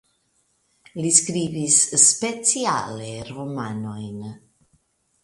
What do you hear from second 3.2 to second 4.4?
romanojn.